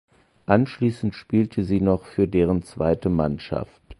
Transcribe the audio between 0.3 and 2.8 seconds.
Anschließend spielte sie noch für deren